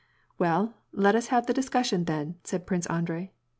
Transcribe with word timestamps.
"Well, 0.39 0.73
let 0.91 1.13
us 1.13 1.27
have 1.27 1.45
the 1.45 1.53
discussion 1.53 2.05
then," 2.05 2.39
said 2.43 2.65
Prince 2.65 2.87
Andrei. 2.87 3.33